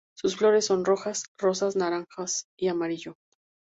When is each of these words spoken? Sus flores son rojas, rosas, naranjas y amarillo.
Sus 0.15 0.35
flores 0.35 0.65
son 0.65 0.83
rojas, 0.83 1.25
rosas, 1.37 1.75
naranjas 1.75 2.47
y 2.57 2.69
amarillo. 2.69 3.19